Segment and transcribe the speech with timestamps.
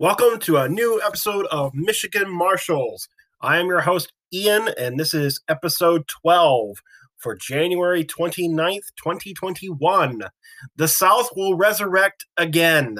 [0.00, 3.06] Welcome to a new episode of Michigan Marshals.
[3.40, 6.78] I am your host, Ian, and this is episode 12
[7.16, 10.24] for January 29th, 2021.
[10.74, 12.98] The South will resurrect again.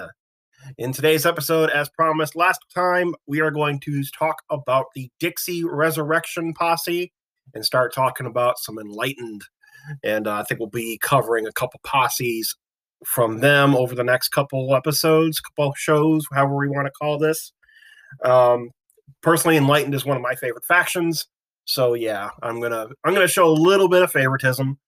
[0.79, 5.65] In today's episode, as promised last time, we are going to talk about the Dixie
[5.65, 7.13] Resurrection Posse
[7.55, 9.43] and start talking about some enlightened.
[10.05, 12.55] And uh, I think we'll be covering a couple posses
[13.07, 17.53] from them over the next couple episodes, couple shows, however we want to call this.
[18.25, 18.71] Um,
[19.23, 21.27] personally, Enlightened is one of my favorite factions,
[21.65, 24.79] so yeah, I'm gonna I'm gonna show a little bit of favoritism,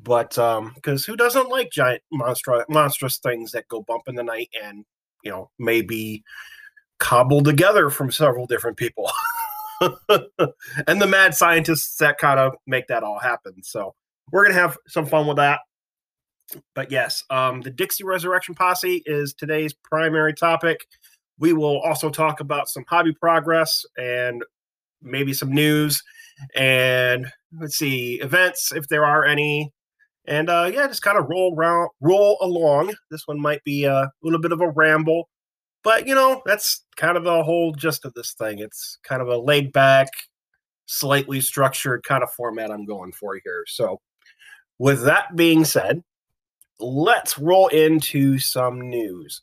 [0.00, 4.22] but um, because who doesn't like giant monstrous monstrous things that go bump in the
[4.22, 4.84] night and
[5.22, 6.24] you know maybe
[6.98, 9.10] cobbled together from several different people.
[9.80, 13.62] and the mad scientists that kind of make that all happen.
[13.62, 13.94] So
[14.32, 15.60] we're gonna have some fun with that
[16.74, 20.86] but yes, um, the Dixie Resurrection Posse is today's primary topic.
[21.38, 24.42] We will also talk about some hobby progress and
[25.02, 26.02] maybe some news
[26.54, 27.26] and
[27.58, 29.72] let's see events if there are any.
[30.26, 32.94] And uh, yeah, just kind of roll around, roll along.
[33.10, 35.28] This one might be a little bit of a ramble,
[35.82, 38.58] but you know that's kind of the whole gist of this thing.
[38.58, 40.08] It's kind of a laid back,
[40.86, 43.64] slightly structured kind of format I'm going for here.
[43.66, 44.00] So,
[44.78, 46.02] with that being said,
[46.80, 49.42] let's roll into some news.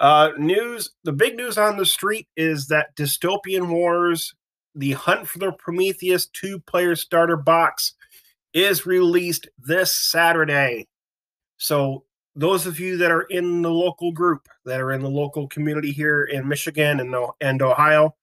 [0.00, 4.34] Uh, news the big news on the street is that Dystopian Wars,
[4.74, 7.94] the Hunt for the Prometheus two player starter box,
[8.52, 10.88] is released this Saturday.
[11.56, 15.46] So, those of you that are in the local group, that are in the local
[15.48, 18.16] community here in Michigan and, and Ohio,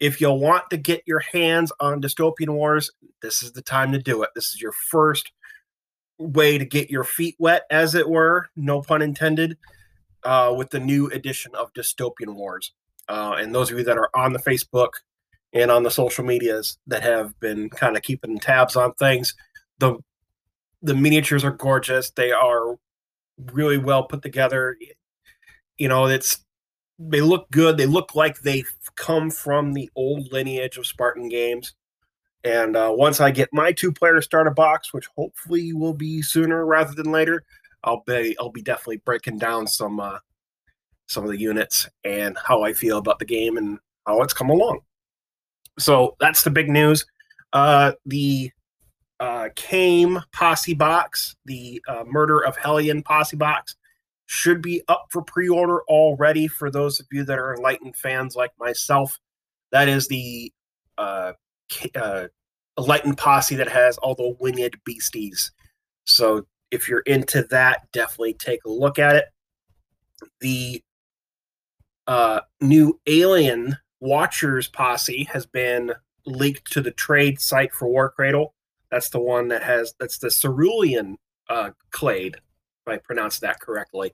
[0.00, 2.90] if you want to get your hands on Dystopian Wars,
[3.22, 4.30] this is the time to do it.
[4.34, 5.30] This is your first
[6.18, 9.56] way to get your feet wet, as it were, no pun intended,
[10.24, 12.72] uh, with the new edition of Dystopian Wars.
[13.08, 14.90] Uh, and those of you that are on the Facebook
[15.52, 19.34] and on the social medias that have been kind of keeping tabs on things,
[19.78, 19.98] the
[20.82, 22.10] the miniatures are gorgeous.
[22.10, 22.76] They are
[23.52, 24.76] really well put together.
[25.78, 26.44] You know, it's
[26.98, 27.76] they look good.
[27.76, 31.74] They look like they've come from the old lineage of Spartan games.
[32.46, 36.64] And uh, once I get my two player starter box, which hopefully will be sooner
[36.64, 37.42] rather than later,
[37.82, 40.18] I'll be I'll be definitely breaking down some uh,
[41.08, 44.48] some of the units and how I feel about the game and how it's come
[44.48, 44.78] along.
[45.80, 47.04] So that's the big news.
[47.52, 48.52] Uh, the
[49.18, 53.74] uh, Came Posse box, the uh, Murder of Hellion Posse box,
[54.26, 58.52] should be up for pre-order already for those of you that are enlightened fans like
[58.56, 59.18] myself.
[59.72, 60.52] That is the
[60.96, 61.32] uh,
[61.94, 62.26] uh,
[62.76, 65.52] lightened posse that has all the winged beasties.
[66.04, 69.24] So if you're into that, definitely take a look at it.
[70.40, 70.82] The
[72.06, 75.92] uh, new Alien Watchers posse has been
[76.26, 78.54] leaked to the trade site for War Cradle.
[78.90, 81.16] That's the one that has that's the cerulean
[81.48, 84.12] uh, clade, if I pronounced that correctly.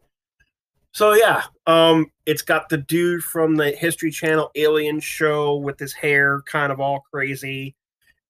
[0.92, 5.94] So yeah, um, it's got the dude from the History Channel Alien show with his
[5.94, 7.74] hair kind of all crazy.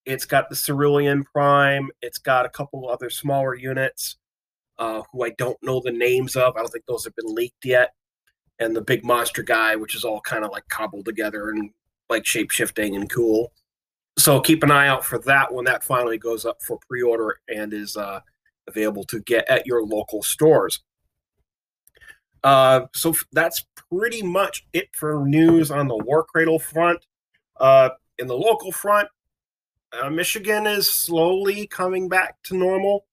[0.06, 1.90] It's got the Cerulean Prime.
[2.02, 4.16] It's got a couple other smaller units
[4.78, 6.56] uh, who I don't know the names of.
[6.56, 7.94] I don't think those have been leaked yet.
[8.58, 11.70] And the big monster guy, which is all kind of like cobbled together and
[12.08, 13.52] like shape shifting and cool.
[14.18, 17.40] So keep an eye out for that when that finally goes up for pre order
[17.52, 18.20] and is uh,
[18.68, 20.80] available to get at your local stores.
[22.44, 27.04] Uh, so that's pretty much it for news on the War Cradle front.
[27.58, 29.08] Uh, in the local front,
[29.92, 33.06] uh, Michigan is slowly coming back to normal.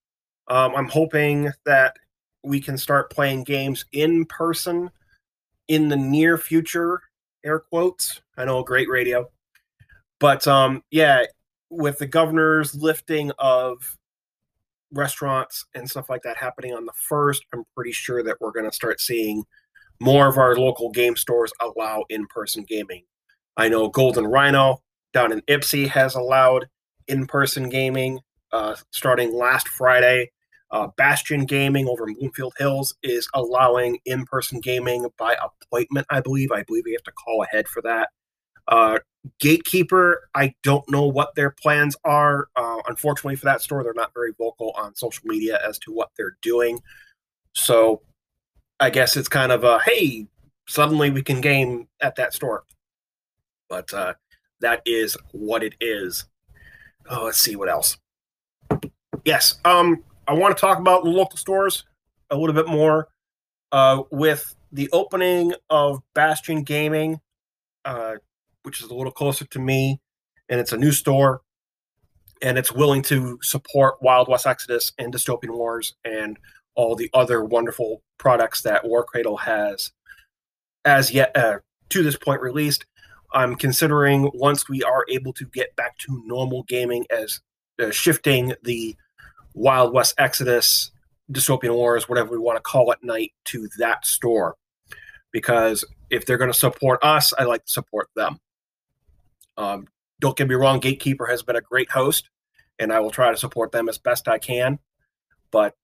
[0.47, 1.97] Um, I'm hoping that
[2.43, 4.89] we can start playing games in person
[5.67, 7.01] in the near future.
[7.43, 8.21] Air quotes.
[8.37, 9.29] I know, great radio.
[10.19, 11.23] But um, yeah,
[11.69, 13.97] with the governor's lifting of
[14.91, 18.69] restaurants and stuff like that happening on the first, I'm pretty sure that we're going
[18.69, 19.43] to start seeing
[19.99, 23.03] more of our local game stores allow in person gaming.
[23.57, 24.81] I know Golden Rhino
[25.13, 26.67] down in Ypsi has allowed
[27.07, 28.19] in person gaming
[28.51, 30.31] uh, starting last Friday.
[30.71, 36.21] Uh, Bastion Gaming over in Bloomfield Hills is allowing in person gaming by appointment, I
[36.21, 36.51] believe.
[36.51, 38.09] I believe we have to call ahead for that.
[38.67, 38.99] Uh,
[39.39, 42.47] Gatekeeper, I don't know what their plans are.
[42.55, 46.09] Uh, unfortunately, for that store, they're not very vocal on social media as to what
[46.17, 46.79] they're doing.
[47.53, 48.01] So
[48.79, 50.27] I guess it's kind of a hey,
[50.67, 52.63] suddenly we can game at that store.
[53.67, 54.13] But uh,
[54.61, 56.25] that is what it is.
[57.09, 57.97] Oh, let's see what else.
[59.25, 61.85] Yes, um, I want to talk about local stores
[62.29, 63.09] a little bit more.
[63.71, 67.19] Uh, with the opening of Bastion Gaming,
[67.85, 68.15] uh,
[68.69, 69.99] which is a little closer to me,
[70.47, 71.41] and it's a new store,
[72.39, 76.37] and it's willing to support Wild West Exodus and Dystopian Wars and
[76.75, 79.91] all the other wonderful products that War Cradle has
[80.85, 81.57] as yet uh,
[81.89, 82.85] to this point released.
[83.33, 87.41] I'm considering once we are able to get back to normal gaming as
[87.81, 88.95] uh, shifting the
[89.55, 90.91] Wild West Exodus,
[91.31, 94.57] Dystopian Wars, whatever we want to call it, night to that store.
[95.31, 98.39] Because if they're going to support us, I like to support them.
[99.59, 99.87] Um,
[100.19, 102.29] don't get me wrong, Gatekeeper has been a great host,
[102.79, 104.79] and I will try to support them as best I can.
[105.51, 105.75] But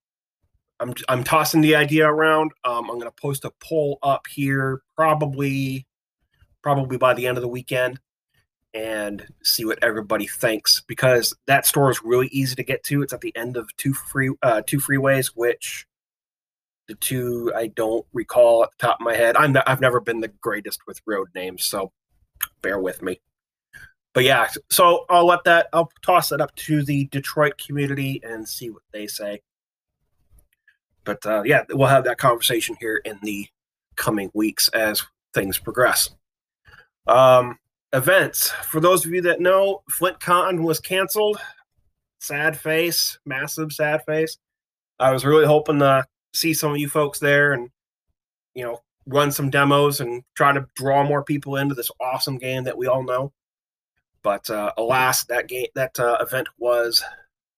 [0.80, 2.52] I'm I'm tossing the idea around.
[2.64, 5.86] Um, I'm going to post a poll up here, probably
[6.62, 8.00] probably by the end of the weekend,
[8.74, 13.02] and see what everybody thinks because that store is really easy to get to.
[13.02, 15.86] It's at the end of two free uh, two freeways, which
[16.88, 19.36] the two I don't recall at the top of my head.
[19.36, 21.92] I'm I've never been the greatest with road names, so
[22.62, 23.20] bear with me.
[24.16, 28.48] But yeah, so I'll let that I'll toss it up to the Detroit community and
[28.48, 29.42] see what they say.
[31.04, 33.46] But uh, yeah, we'll have that conversation here in the
[33.94, 35.04] coming weeks as
[35.34, 36.08] things progress.
[37.06, 37.58] Um,
[37.92, 38.48] events.
[38.48, 41.38] For those of you that know, FlintCon was canceled.
[42.18, 44.38] Sad face, massive sad face.
[44.98, 47.68] I was really hoping to see some of you folks there and,
[48.54, 52.64] you know, run some demos and try to draw more people into this awesome game
[52.64, 53.30] that we all know.
[54.26, 57.00] But uh, alas, that game, that uh, event was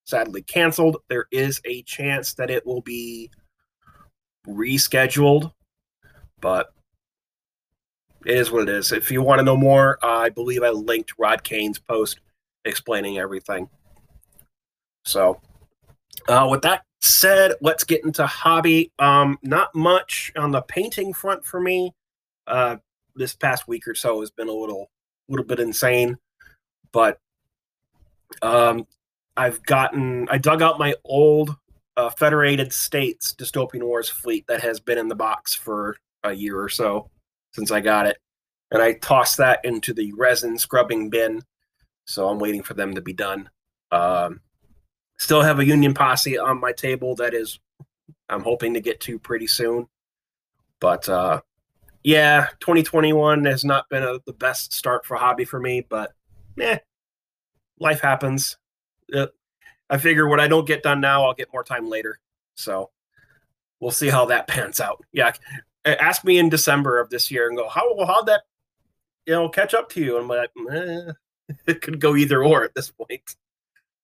[0.04, 0.98] sadly canceled.
[1.08, 3.30] There is a chance that it will be
[4.46, 5.50] rescheduled,
[6.42, 6.74] but
[8.26, 8.92] it is what it is.
[8.92, 12.20] If you want to know more, uh, I believe I linked Rod Kane's post
[12.66, 13.70] explaining everything.
[15.06, 15.40] So,
[16.28, 18.92] uh, with that said, let's get into hobby.
[18.98, 21.94] Um, not much on the painting front for me.
[22.46, 22.76] Uh,
[23.16, 24.90] this past week or so has been a little,
[25.30, 26.18] little bit insane,
[26.92, 27.20] but
[28.42, 28.86] um,
[29.36, 31.56] I've gotten, I dug out my old
[31.96, 36.60] uh, Federated States Dystopian Wars fleet that has been in the box for a year
[36.60, 37.10] or so
[37.52, 38.18] since I got it.
[38.70, 41.42] And I tossed that into the resin scrubbing bin.
[42.06, 43.48] So I'm waiting for them to be done.
[43.90, 44.40] Um,
[45.18, 47.58] still have a Union Posse on my table that is,
[48.28, 49.88] I'm hoping to get to pretty soon.
[50.80, 51.40] But uh,
[52.04, 56.12] yeah, 2021 has not been a, the best start for hobby for me, but
[56.60, 56.78] eh,
[57.78, 58.56] life happens.
[59.12, 59.26] Uh,
[59.90, 62.18] I figure what I don't get done now, I'll get more time later.
[62.54, 62.90] So
[63.80, 65.04] we'll see how that pans out.
[65.12, 65.32] Yeah,
[65.84, 68.42] ask me in December of this year and go, how how'd that
[69.26, 70.16] you know catch up to you?
[70.16, 71.12] And I'm like, eh,
[71.66, 73.36] it could go either or at this point.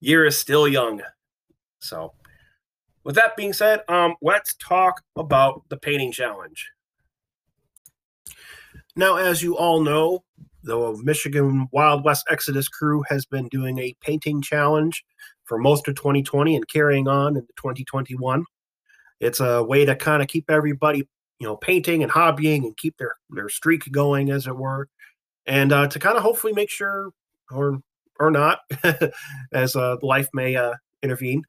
[0.00, 1.02] Year is still young.
[1.78, 2.12] So
[3.04, 6.70] with that being said, um, let's talk about the painting challenge.
[8.96, 10.24] Now, as you all know,
[10.64, 15.04] the Michigan Wild West Exodus crew has been doing a painting challenge
[15.44, 18.44] for most of 2020 and carrying on into 2021.
[19.20, 21.06] It's a way to kind of keep everybody,
[21.38, 24.88] you know, painting and hobbying and keep their their streak going, as it were,
[25.46, 27.10] and uh, to kind of hopefully make sure,
[27.50, 27.80] or
[28.18, 28.60] or not,
[29.52, 31.42] as uh, life may uh, intervene,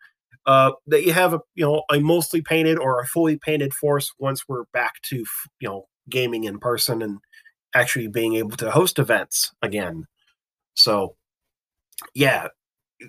[0.45, 4.11] uh, that you have a you know a mostly painted or a fully painted force
[4.19, 5.25] once we're back to
[5.59, 7.19] you know gaming in person and
[7.75, 10.07] actually being able to host events again.
[10.73, 11.15] So,
[12.15, 12.47] yeah,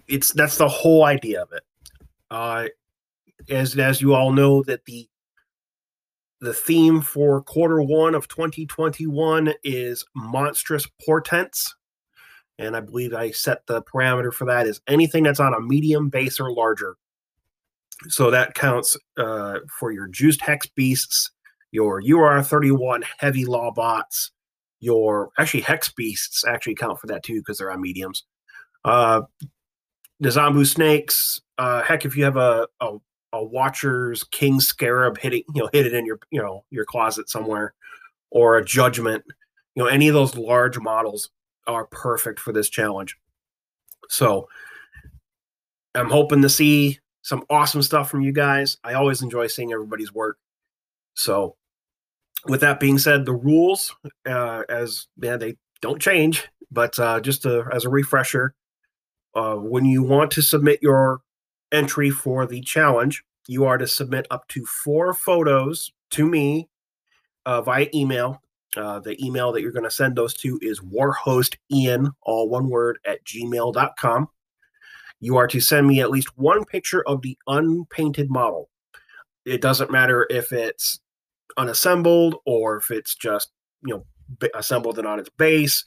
[0.08, 1.62] it's that's the whole idea of it.
[2.30, 2.66] Uh,
[3.48, 5.08] as as you all know, that the
[6.40, 11.74] the theme for quarter one of 2021 is monstrous portents,
[12.58, 16.08] and I believe I set the parameter for that is anything that's on a medium
[16.08, 16.96] base or larger.
[18.08, 21.30] So that counts uh, for your juiced hex beasts,
[21.70, 24.32] your UR31 heavy law bots,
[24.86, 28.24] your actually hex beasts actually count for that too because they're on mediums.
[28.84, 29.22] Uh,
[30.20, 31.40] the Zombu snakes.
[31.58, 32.96] Uh, heck, if you have a, a
[33.32, 37.28] a Watcher's King Scarab hitting, you know, hit it in your you know your closet
[37.28, 37.74] somewhere,
[38.30, 39.24] or a Judgment,
[39.74, 41.30] you know, any of those large models
[41.66, 43.16] are perfect for this challenge.
[44.08, 44.48] So
[45.96, 48.78] I'm hoping to see some awesome stuff from you guys.
[48.84, 50.38] I always enjoy seeing everybody's work.
[51.14, 51.56] So
[52.48, 53.94] with that being said, the rules,
[54.26, 58.54] uh, as yeah, they don't change, but uh, just to, as a refresher,
[59.34, 61.20] uh, when you want to submit your
[61.72, 66.68] entry for the challenge, you are to submit up to four photos to me
[67.44, 68.42] uh, via email.
[68.76, 72.98] Uh, the email that you're going to send those to is warhostian, all one word,
[73.06, 74.28] at gmail.com.
[75.20, 78.68] You are to send me at least one picture of the unpainted model.
[79.46, 81.00] It doesn't matter if it's
[81.56, 83.50] unassembled or if it's just
[83.84, 84.04] you know
[84.54, 85.84] assembled and on its base.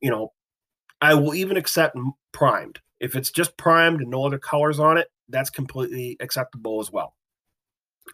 [0.00, 0.32] You know,
[1.00, 1.96] I will even accept
[2.32, 2.80] primed.
[3.00, 7.14] If it's just primed and no other colors on it, that's completely acceptable as well.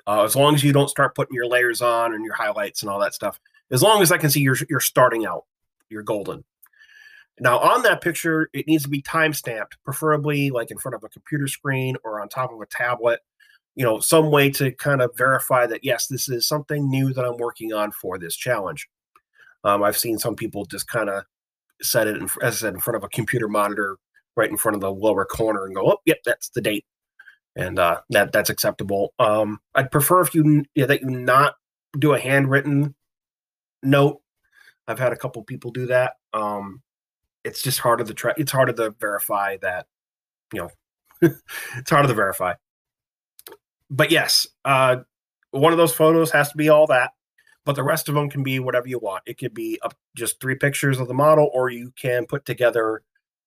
[0.06, 2.90] Uh, as long as you don't start putting your layers on and your highlights and
[2.90, 3.40] all that stuff.
[3.70, 5.44] As long as I can see you're you're starting out,
[5.90, 6.44] you're golden.
[7.40, 11.04] Now on that picture, it needs to be time stamped, preferably like in front of
[11.04, 13.20] a computer screen or on top of a tablet.
[13.78, 17.24] You know, some way to kind of verify that yes, this is something new that
[17.24, 18.88] I'm working on for this challenge.
[19.64, 21.24] Um, I've seen some people just kind of
[21.80, 23.98] set it, in, as I said, in front of a computer monitor,
[24.36, 26.84] right in front of the lower corner, and go, "Oh, yep, that's the date,"
[27.56, 29.14] and uh, that that's acceptable.
[29.20, 31.54] Um, I'd prefer if you yeah, that you not
[31.98, 32.96] do a handwritten
[33.82, 34.20] note.
[34.88, 36.14] I've had a couple people do that.
[36.32, 36.82] Um,
[37.44, 38.32] it's just harder to try.
[38.36, 39.86] It's harder to verify that.
[40.52, 40.70] You know,
[41.76, 42.54] it's harder to verify.
[43.90, 44.96] But yes, uh,
[45.50, 47.12] one of those photos has to be all that
[47.68, 49.22] but the rest of them can be whatever you want.
[49.26, 49.78] It could be
[50.16, 53.02] just three pictures of the model, or you can put together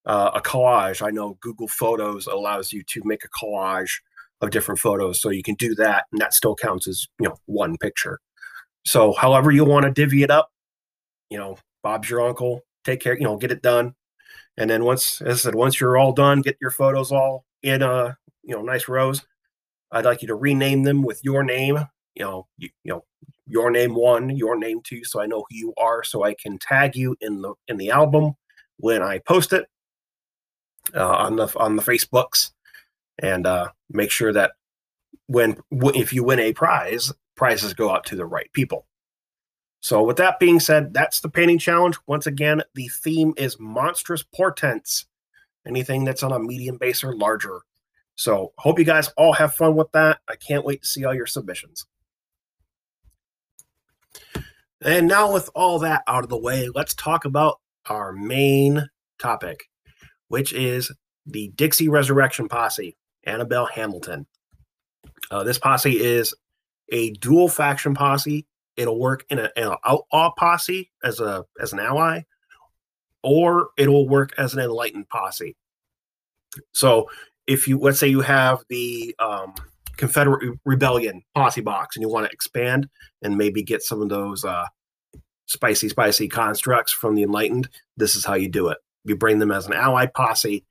[0.06, 1.04] uh, a collage.
[1.04, 3.94] I know Google Photos allows you to make a collage
[4.40, 7.36] of different photos, so you can do that, and that still counts as you know
[7.48, 8.20] one picture.
[8.86, 10.52] So, however you want to divvy it up,
[11.32, 12.62] you know, Bob's your uncle.
[12.86, 13.96] Take care, you know, get it done,
[14.56, 17.82] and then once, as I said, once you're all done, get your photos all in
[17.82, 19.26] a you know nice rows.
[19.92, 21.78] I'd like you to rename them with your name.
[22.16, 23.04] You know, you, you know,
[23.46, 26.58] your name one, your name two, so I know who you are, so I can
[26.58, 28.34] tag you in the in the album
[28.78, 29.68] when I post it
[30.96, 32.52] uh, on the on the Facebooks,
[33.20, 34.52] and uh, make sure that
[35.28, 38.86] when if you win a prize, prizes go out to the right people.
[39.82, 41.98] So, with that being said, that's the painting challenge.
[42.06, 45.08] Once again, the theme is monstrous portents,
[45.66, 47.62] anything that's on a medium base or larger.
[48.22, 50.20] So, hope you guys all have fun with that.
[50.30, 51.88] I can't wait to see all your submissions.
[54.86, 58.88] And now, with all that out of the way, let's talk about our main
[59.18, 59.64] topic,
[60.28, 60.92] which is
[61.26, 64.28] the Dixie Resurrection Posse, Annabelle Hamilton.
[65.32, 66.36] Uh, this posse is
[66.92, 68.46] a dual faction posse.
[68.78, 72.22] It'll work in, in an outlaw posse as a as an ally,
[73.24, 75.56] or it'll work as an enlightened posse.
[76.74, 77.08] So,
[77.52, 79.54] if you let's say you have the um,
[79.98, 82.90] Confederate Rebellion posse box and you want to expand
[83.22, 84.66] and maybe get some of those uh,
[85.48, 88.78] spicy, spicy constructs from the Enlightened, this is how you do it.
[89.04, 90.64] You bring them as an allied posse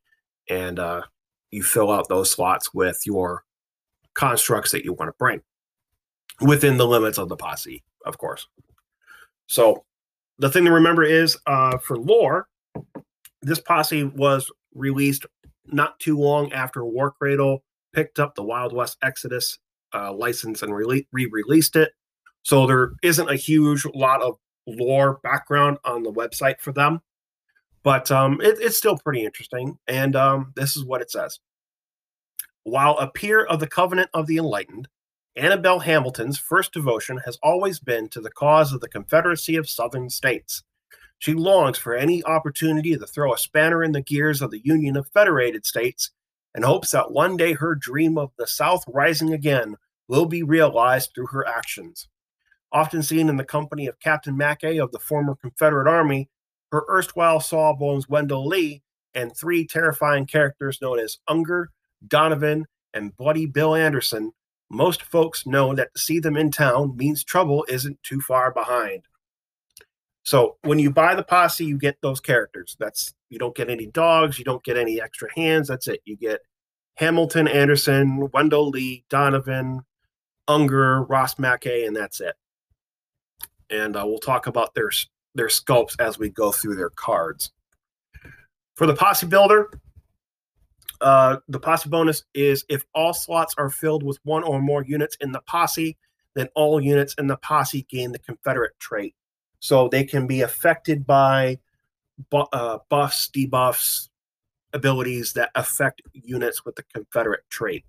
[0.48, 1.02] and uh,
[1.50, 3.44] you fill out those slots with your
[4.14, 5.42] constructs that you want to bring
[6.40, 8.46] within the limits of the posse, of course.
[9.46, 9.84] So
[10.38, 12.48] the thing to remember is uh, for lore,
[13.42, 15.26] this posse was released
[15.72, 17.62] not too long after War Cradle
[17.92, 19.58] picked up the Wild West Exodus
[19.94, 21.92] uh, license and re released it.
[22.42, 24.36] So there isn't a huge lot of
[24.66, 27.00] lore background on the website for them,
[27.82, 29.78] but um, it, it's still pretty interesting.
[29.86, 31.38] And um, this is what it says
[32.62, 34.88] While a peer of the Covenant of the Enlightened,
[35.36, 40.10] Annabelle Hamilton's first devotion has always been to the cause of the Confederacy of Southern
[40.10, 40.62] States.
[41.20, 44.96] She longs for any opportunity to throw a spanner in the gears of the Union
[44.96, 46.10] of Federated States
[46.54, 49.76] and hopes that one day her dream of the South rising again
[50.08, 52.08] will be realized through her actions.
[52.72, 56.30] Often seen in the company of Captain Mackay of the former Confederate Army,
[56.72, 58.82] her erstwhile sawbones Wendell Lee,
[59.14, 61.70] and three terrifying characters known as Unger,
[62.08, 64.32] Donovan, and Bloody Bill Anderson,
[64.70, 69.02] most folks know that to see them in town means trouble isn't too far behind.
[70.30, 72.76] So when you buy the posse, you get those characters.
[72.78, 75.66] That's you don't get any dogs, you don't get any extra hands.
[75.66, 76.02] That's it.
[76.04, 76.42] You get
[76.94, 79.80] Hamilton, Anderson, Wendell Lee, Donovan,
[80.46, 82.36] Unger, Ross Mackay, and that's it.
[83.70, 84.92] And uh, we'll talk about their
[85.34, 87.50] their sculpts as we go through their cards.
[88.76, 89.68] For the posse builder,
[91.00, 95.16] uh, the posse bonus is if all slots are filled with one or more units
[95.20, 95.98] in the posse,
[96.36, 99.16] then all units in the posse gain the Confederate trait.
[99.60, 101.58] So they can be affected by
[102.30, 104.08] bu- uh, buffs, debuffs,
[104.72, 107.84] abilities that affect units with the Confederate trait.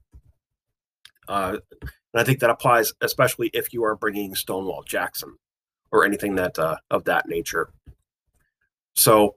[1.28, 5.38] Uh, and I think that applies especially if you are bringing Stonewall Jackson
[5.92, 7.70] or anything that uh, of that nature.
[8.96, 9.36] So,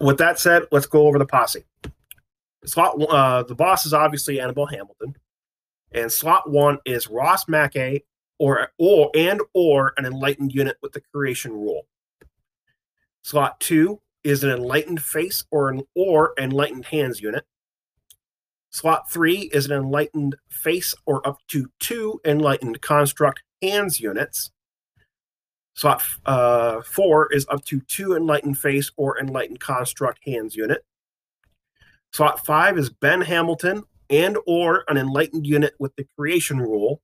[0.00, 1.64] with that said, let's go over the posse.
[2.64, 5.16] Slot uh, the boss is obviously Annabelle Hamilton,
[5.92, 8.04] and slot one is Ross Mackay
[8.40, 11.86] or or and or an enlightened unit with the creation rule.
[13.22, 17.44] Slot two is an enlightened face or an or enlightened hands unit.
[18.70, 24.50] Slot three is an enlightened face or up to two enlightened construct hands units.
[25.74, 30.84] Slot uh, four is up to two enlightened face or enlightened construct hands unit.
[32.12, 37.02] Slot five is Ben Hamilton and or an enlightened unit with the creation rule.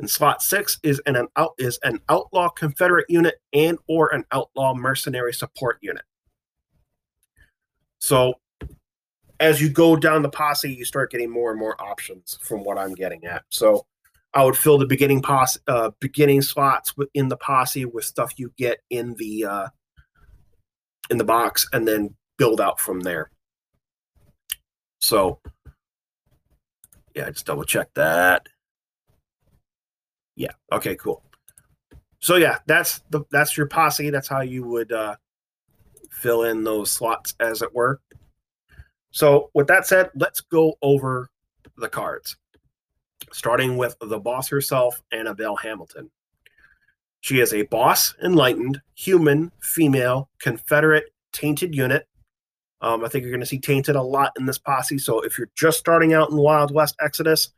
[0.00, 4.24] And slot six is an, an out is an outlaw Confederate unit and or an
[4.32, 6.04] outlaw mercenary support unit.
[7.98, 8.34] So
[9.40, 12.78] as you go down the posse, you start getting more and more options from what
[12.78, 13.42] I'm getting at.
[13.50, 13.86] So
[14.32, 18.54] I would fill the beginning posse, uh, beginning slots in the posse with stuff you
[18.56, 19.68] get in the uh,
[21.10, 23.30] in the box, and then build out from there.
[25.02, 25.40] So,
[27.14, 28.46] yeah, I just double check that.
[30.40, 30.52] Yeah.
[30.72, 30.96] Okay.
[30.96, 31.22] Cool.
[32.20, 34.08] So yeah, that's the that's your posse.
[34.08, 35.16] That's how you would uh,
[36.10, 38.00] fill in those slots, as it were.
[39.10, 41.28] So, with that said, let's go over
[41.76, 42.36] the cards,
[43.32, 46.10] starting with the boss herself, Annabelle Hamilton.
[47.20, 52.08] She is a boss, enlightened, human, female, Confederate, tainted unit.
[52.80, 54.96] Um, I think you're going to see tainted a lot in this posse.
[54.96, 57.50] So, if you're just starting out in Wild West Exodus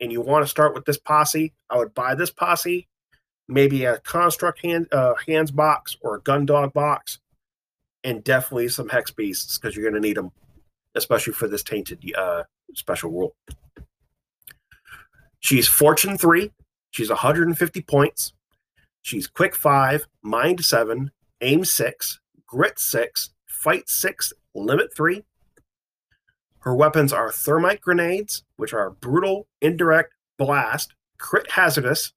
[0.00, 2.88] and you want to start with this posse, I would buy this posse,
[3.48, 7.18] maybe a construct hand, uh, hands box or a gun dog box
[8.04, 10.30] and definitely some hex beasts because you're going to need them,
[10.94, 13.34] especially for this tainted uh, special rule.
[15.40, 16.52] She's fortune three.
[16.90, 18.32] She's 150 points.
[19.02, 25.24] She's quick five, mind seven, aim six, grit six, fight six, limit three.
[26.60, 32.12] Her weapons are thermite grenades, which are brutal, indirect, blast, crit hazardous,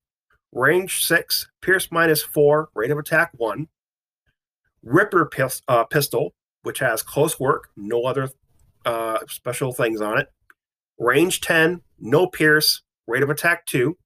[0.52, 3.68] range six, pierce minus four, rate of attack one.
[4.84, 6.34] Ripper pis- uh, pistol,
[6.64, 8.30] which has close work, no other
[8.86, 10.28] uh, special things on it.
[10.98, 13.98] Range 10, no pierce, rate of attack 2.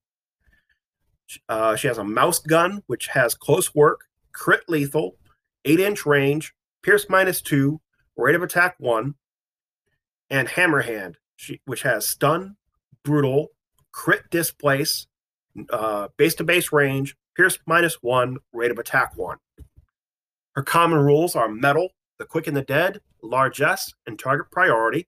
[1.48, 4.00] Uh, she has a mouse gun, which has close work,
[4.32, 5.16] crit lethal,
[5.64, 7.80] 8 inch range, pierce minus 2,
[8.16, 9.14] rate of attack 1.
[10.30, 11.14] And hammerhand,
[11.64, 12.56] which has stun,
[13.04, 13.48] brutal,
[13.92, 15.06] crit displace,
[16.16, 19.38] base to base range, pierce minus 1, rate of attack 1.
[20.54, 25.06] Her common rules are metal, the quick and the dead, largesse, and target priority.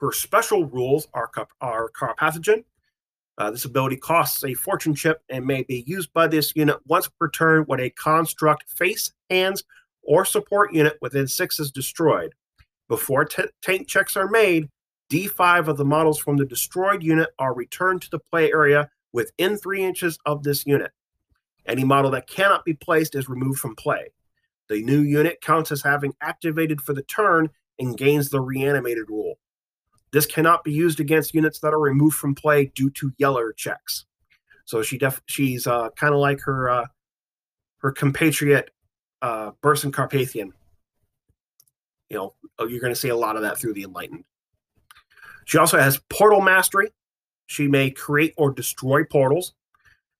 [0.00, 2.64] Her special rules are, are Carpathogen.
[3.36, 7.08] Uh, this ability costs a fortune chip and may be used by this unit once
[7.08, 9.64] per turn when a construct face, hands,
[10.02, 12.34] or support unit within six is destroyed.
[12.88, 14.68] Before t- tank checks are made,
[15.10, 19.56] D5 of the models from the destroyed unit are returned to the play area within
[19.56, 20.90] three inches of this unit.
[21.66, 24.08] Any model that cannot be placed is removed from play.
[24.68, 29.38] The new unit counts as having activated for the turn and gains the reanimated rule.
[30.10, 34.06] This cannot be used against units that are removed from play due to yeller checks.
[34.64, 36.86] So she def- she's uh, kind of like her uh,
[37.78, 38.70] her compatriot
[39.22, 40.52] uh, Burson Carpathian.
[42.10, 44.24] You know, oh, you're going to see a lot of that through the Enlightened.
[45.44, 46.90] She also has portal mastery.
[47.46, 49.54] She may create or destroy portals.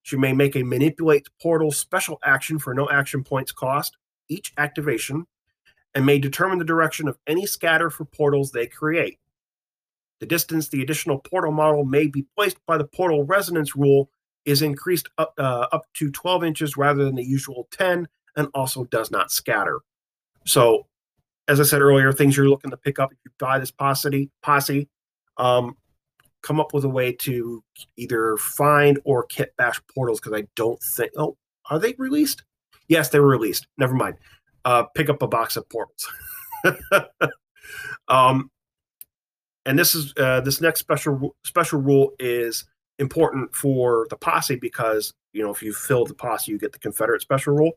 [0.01, 3.97] She may make a manipulate portal special action for no action points cost
[4.27, 5.25] each activation
[5.95, 9.19] and may determine the direction of any scatter for portals they create.
[10.19, 14.09] The distance the additional portal model may be placed by the portal resonance rule
[14.45, 18.85] is increased up, uh, up to 12 inches rather than the usual 10 and also
[18.85, 19.79] does not scatter.
[20.45, 20.87] So,
[21.49, 24.29] as I said earlier, things you're looking to pick up if you buy this posse,
[24.43, 24.87] posse
[25.37, 25.75] um,
[26.43, 27.63] come up with a way to
[27.97, 31.11] either find or kit bash portals because I don't think.
[31.17, 31.35] Oh,
[31.71, 32.43] are they released?
[32.87, 33.67] Yes, they were released.
[33.79, 34.17] Never mind.
[34.63, 36.07] Uh, pick up a box of portals.
[38.07, 38.51] um,
[39.65, 42.65] and this is uh, this next special special rule is
[42.99, 46.79] important for the posse because you know if you fill the posse, you get the
[46.79, 47.71] Confederate special rule.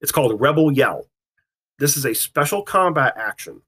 [0.00, 1.04] It's called Rebel Yell.
[1.80, 3.62] This is a special combat action.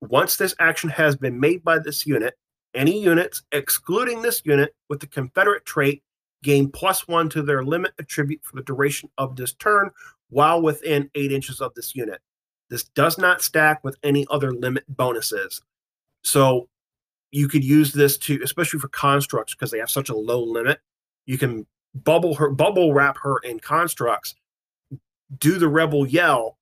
[0.00, 2.34] Once this action has been made by this unit,
[2.74, 6.02] any units, excluding this unit, with the Confederate trait
[6.42, 9.90] gain plus one to their limit attribute for the duration of this turn
[10.30, 12.22] while within eight inches of this unit.
[12.70, 15.60] This does not stack with any other limit bonuses.
[16.24, 16.68] So
[17.32, 20.80] you could use this to, especially for constructs, because they have such a low limit.
[21.26, 24.36] You can bubble her, bubble wrap her in constructs,
[25.38, 26.56] do the rebel yell,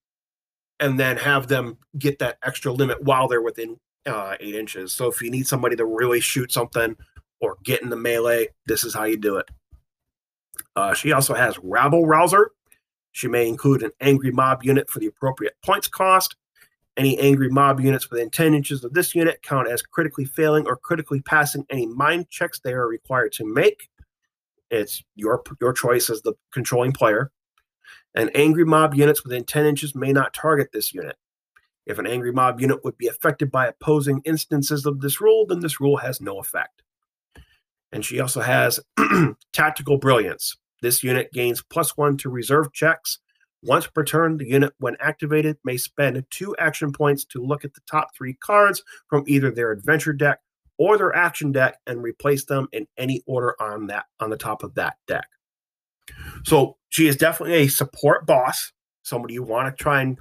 [0.80, 4.92] and then have them get that extra limit while they're within uh, eight inches.
[4.92, 6.96] So if you need somebody to really shoot something
[7.40, 9.48] or get in the melee, this is how you do it.
[10.76, 12.52] Uh, she also has Rabble Rouser.
[13.12, 16.36] She may include an angry mob unit for the appropriate points cost.
[16.96, 20.76] Any angry mob units within 10 inches of this unit count as critically failing or
[20.76, 23.88] critically passing any mind checks they are required to make.
[24.70, 27.30] It's your your choice as the controlling player.
[28.14, 31.16] And angry mob units within 10 inches may not target this unit.
[31.86, 35.60] If an angry mob unit would be affected by opposing instances of this rule, then
[35.60, 36.82] this rule has no effect.
[37.90, 38.80] And she also has
[39.52, 40.56] tactical brilliance.
[40.82, 43.18] This unit gains plus one to reserve checks.
[43.62, 47.74] Once per turn, the unit, when activated, may spend two action points to look at
[47.74, 50.40] the top three cards from either their adventure deck
[50.76, 54.62] or their action deck and replace them in any order on that on the top
[54.62, 55.26] of that deck.
[56.44, 60.18] So she is definitely a support boss, somebody you want to try and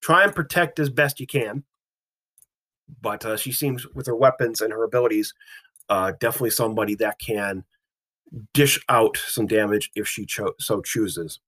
[0.00, 1.64] try and protect as best you can.
[3.00, 5.32] But uh, she seems, with her weapons and her abilities,
[5.88, 7.64] uh, definitely somebody that can
[8.52, 11.40] dish out some damage if she cho- so chooses.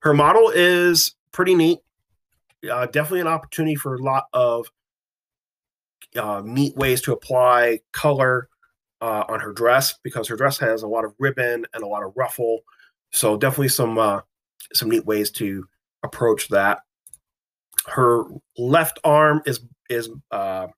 [0.00, 1.80] Her model is pretty neat.
[2.70, 4.70] Uh, definitely an opportunity for a lot of
[6.16, 8.48] uh, neat ways to apply color
[9.00, 12.02] uh, on her dress because her dress has a lot of ribbon and a lot
[12.02, 12.60] of ruffle.
[13.12, 14.20] So definitely some uh,
[14.74, 15.66] some neat ways to
[16.02, 16.80] approach that
[17.86, 18.24] her
[18.56, 20.68] left arm is is uh,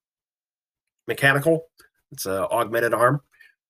[1.07, 1.67] mechanical.
[2.13, 3.21] It's an augmented arm,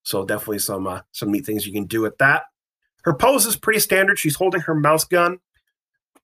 [0.03, 2.45] so definitely some uh, some neat things you can do with that.
[3.05, 4.19] Her pose is pretty standard.
[4.19, 5.39] She's holding her mouse gun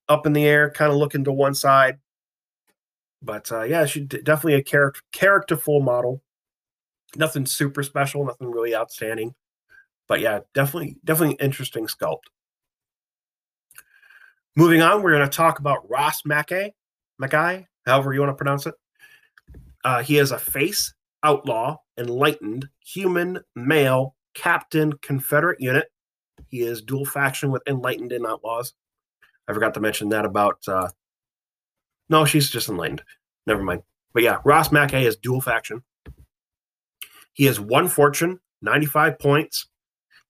[0.09, 1.99] up in the air, kind of looking to one side.
[3.23, 6.23] But uh, yeah, she's definitely a character characterful model.
[7.17, 9.35] Nothing super special, nothing really outstanding.
[10.09, 12.25] But yeah, definitely definitely interesting sculpt.
[14.55, 16.73] Moving on, we're going to talk about Ross Mackay.
[17.19, 18.75] Mackay, however you want to pronounce it.
[19.85, 25.89] Uh, he is a face, outlaw, enlightened, human, male, captain, Confederate unit.
[26.49, 28.73] He is dual faction with enlightened and outlaws.
[29.49, 30.59] I forgot to mention that about.
[30.67, 30.89] Uh,
[32.09, 33.03] no, she's just enlightened.
[33.47, 33.83] Never mind.
[34.13, 35.83] But yeah, Ross Mackay is dual faction.
[37.35, 39.67] He has one fortune, 95 points.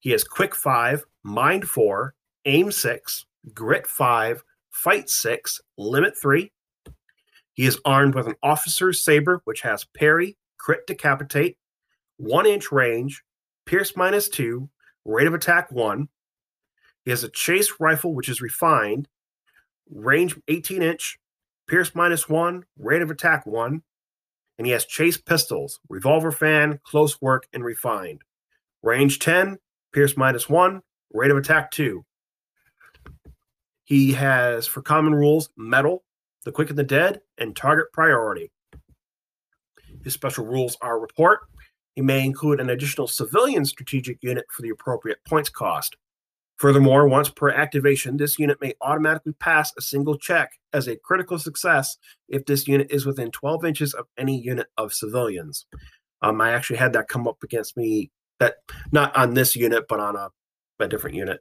[0.01, 6.53] He has quick five, mind four, aim six, grit five, fight six, limit three.
[7.55, 11.57] He is armed with an officer's saber, which has parry, crit decapitate,
[12.19, 13.23] one inch range,
[13.65, 14.69] pierce minus two,
[15.05, 16.09] rate of attack one.
[17.05, 19.09] He has a chase rifle, which is refined,
[19.91, 21.19] range 18 inch,
[21.67, 23.83] pierce minus one, rate of attack one.
[24.59, 28.23] And he has chase pistols, revolver fan, close work, and refined.
[28.83, 29.59] Range 10,
[29.97, 30.83] pierce minus one,
[31.15, 32.05] rate of attack two.
[33.85, 36.05] He has, for common rules, metal,
[36.45, 38.53] the quick and the dead, and target priority.
[40.05, 41.41] His special rules are report.
[41.95, 45.97] He may include an additional civilian strategic unit for the appropriate points cost.
[46.59, 51.39] Furthermore, once per activation, this unit may automatically pass a single check as a critical
[51.39, 51.97] success
[52.29, 55.65] if this unit is within 12 inches of any unit of civilians.
[56.21, 58.57] Um, I actually had that come up against me, that
[58.93, 60.31] not on this unit, but on a,
[60.81, 61.41] a different unit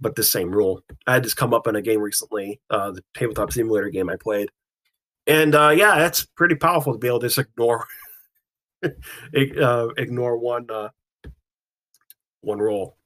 [0.00, 0.82] but the same rule.
[1.06, 4.16] I had this come up in a game recently, uh, the tabletop simulator game I
[4.16, 4.48] played,
[5.26, 7.86] and uh, yeah, that's pretty powerful to be able to just ignore
[8.84, 10.88] uh, ignore one uh,
[12.40, 12.96] one roll.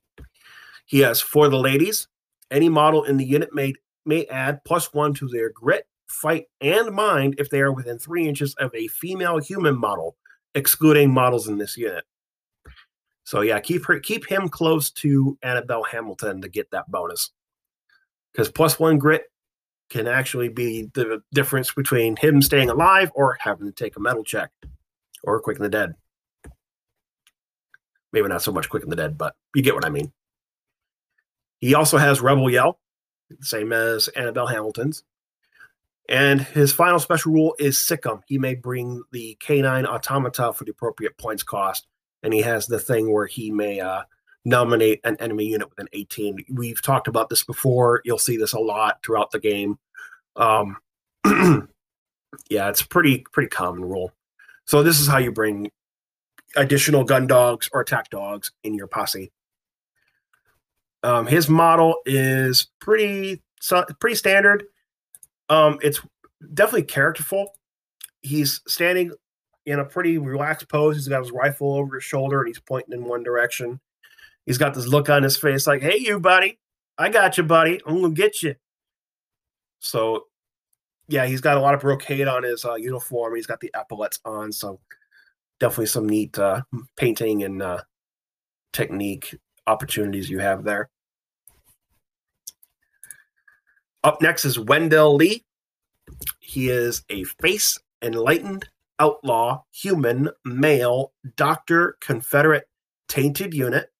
[0.87, 2.09] He has for the ladies.
[2.51, 3.75] Any model in the unit may
[4.07, 8.29] may add plus one to their grit, fight, and mind if they are within three
[8.29, 10.16] inches of a female human model,
[10.55, 12.05] excluding models in this unit.
[13.24, 17.30] So yeah, keep her keep him close to Annabelle Hamilton to get that bonus.
[18.32, 19.24] Because plus one grit
[19.88, 24.24] can actually be the difference between him staying alive or having to take a metal
[24.24, 24.50] check
[25.22, 25.94] or quick in the dead.
[28.12, 30.12] Maybe not so much quick in the dead, but you get what I mean.
[31.58, 32.78] He also has Rebel Yell,
[33.40, 35.02] same as Annabelle Hamilton's.
[36.08, 38.20] And his final special rule is Sic 'em.
[38.26, 41.87] He may bring the canine automata for the appropriate points cost
[42.24, 44.02] and he has the thing where he may uh,
[44.44, 46.46] nominate an enemy unit with an 18.
[46.50, 48.00] We've talked about this before.
[48.04, 49.78] You'll see this a lot throughout the game.
[50.34, 50.78] Um,
[52.48, 54.10] yeah, it's pretty pretty common rule.
[54.66, 55.70] So this is how you bring
[56.56, 59.30] additional gun dogs or attack dogs in your posse.
[61.02, 63.42] Um, his model is pretty
[64.00, 64.64] pretty standard.
[65.50, 66.00] Um, it's
[66.54, 67.54] definitely characterful.
[68.22, 69.12] He's standing
[69.66, 70.96] in a pretty relaxed pose.
[70.96, 73.81] He's got his rifle over his shoulder and he's pointing in one direction.
[74.46, 76.59] He's got this look on his face like, hey, you, buddy.
[76.98, 77.81] I got you, buddy.
[77.87, 78.55] I'm going to get you.
[79.81, 80.27] So,
[81.09, 83.35] yeah, he's got a lot of brocade on his uh, uniform.
[83.35, 84.53] He's got the epaulets on.
[84.53, 84.81] So,
[85.61, 86.62] definitely some neat uh,
[86.96, 87.81] painting and uh,
[88.72, 89.35] technique
[89.66, 90.90] opportunities you have there.
[94.03, 95.44] Up next is Wendell Lee.
[96.38, 102.68] He is a face enlightened outlaw human male doctor confederate
[103.09, 103.90] tainted unit.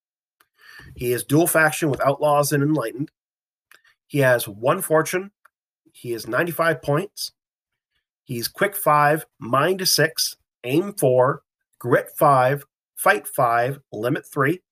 [0.95, 3.11] He is dual faction with outlaws and enlightened.
[4.07, 5.31] He has one fortune.
[5.93, 7.33] He is 95 points.
[8.23, 11.43] He's quick five, mind six, aim four,
[11.79, 12.65] grit five,
[12.97, 14.63] fight five, limit three.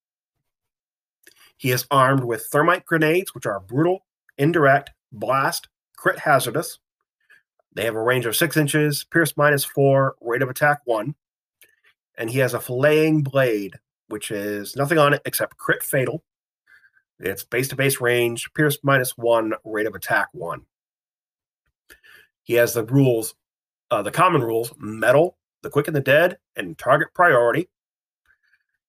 [1.56, 4.06] He is armed with thermite grenades, which are brutal,
[4.38, 6.78] indirect, blast, crit hazardous.
[7.74, 11.14] They have a range of six inches, pierce minus four, rate of attack one.
[12.18, 16.22] And he has a filleting blade, which is nothing on it except crit fatal.
[17.18, 20.62] It's base to base range, pierce minus one, rate of attack one.
[22.42, 23.35] He has the rules,
[23.90, 27.68] uh, the common rules metal, the quick and the dead, and target priority.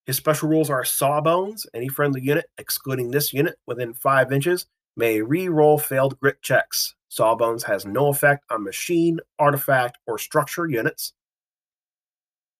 [0.05, 1.65] His special rules are Sawbones.
[1.73, 4.65] Any friendly unit, excluding this unit, within five inches
[4.97, 6.95] may re-roll failed grit checks.
[7.13, 11.13] Sawbones has no effect on machine, artifact, or structure units.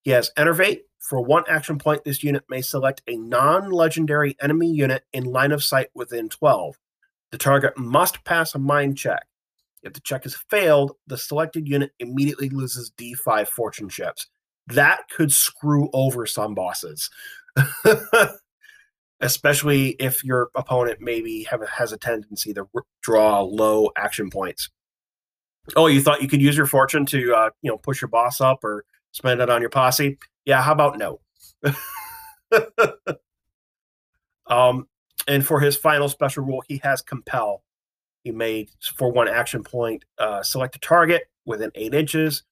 [0.04, 0.82] He has Enervate.
[1.00, 5.52] For one action point, this unit may select a non legendary enemy unit in line
[5.52, 6.78] of sight within 12.
[7.32, 9.26] The target must pass a mind check.
[9.82, 14.28] If the check is failed, the selected unit immediately loses D5 fortune chips.
[14.68, 17.10] That could screw over some bosses.
[19.24, 22.68] especially if your opponent maybe have, has a tendency to
[23.02, 24.70] draw low action points.
[25.78, 28.42] Oh, you thought you could use your fortune to uh, you know push your boss
[28.42, 30.18] up or spend it on your posse?
[30.46, 31.22] Yeah, how about no?
[34.48, 34.88] um,
[35.26, 37.64] and for his final special rule, he has compel.
[38.26, 42.44] He made for one action point, uh, select a target within eight inches.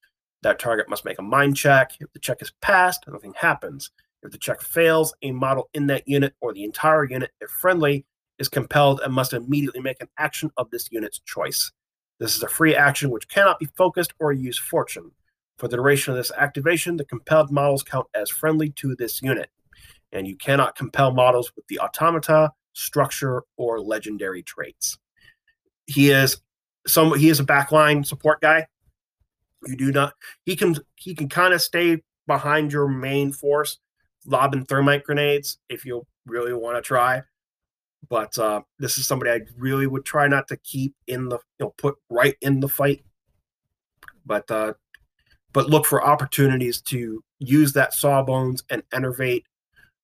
[0.44, 1.92] That target must make a mind check.
[2.00, 3.92] If the check is passed, nothing happens.
[4.24, 8.06] If the check fails, a model in that unit or the entire unit, if friendly,
[8.38, 11.72] is compelled and must immediately make an action of this unit's choice.
[12.20, 15.12] This is a free action which cannot be focused or use fortune.
[15.58, 19.50] For the duration of this activation, the compelled models count as friendly to this unit,
[20.12, 24.98] and you cannot compel models with the automata, structure, or legendary traits.
[25.86, 26.42] He is
[26.88, 28.68] some he is a backline support guy.
[29.66, 30.14] You do not
[30.46, 33.78] he can he can kind of stay behind your main force
[34.26, 37.24] lobbing thermite grenades if you really want to try.
[38.10, 41.66] But uh, this is somebody I really would try not to keep in the you
[41.66, 43.04] know put right in the fight.
[44.26, 44.74] But uh,
[45.54, 49.46] but look for opportunities to use that sawbones and enervate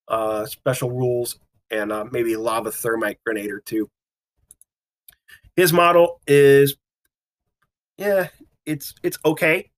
[0.07, 1.39] uh, special rules
[1.71, 3.89] and uh, maybe lava thermite grenade or two.
[5.55, 6.75] His model is
[7.97, 8.27] yeah,
[8.65, 9.71] it's it's okay.